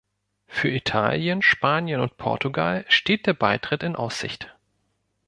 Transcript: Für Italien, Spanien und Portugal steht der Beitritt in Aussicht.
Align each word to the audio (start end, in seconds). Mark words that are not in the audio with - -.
Für 0.47 0.67
Italien, 0.71 1.43
Spanien 1.43 2.01
und 2.01 2.17
Portugal 2.17 2.85
steht 2.89 3.27
der 3.27 3.35
Beitritt 3.35 3.83
in 3.83 3.95
Aussicht. 3.95 4.51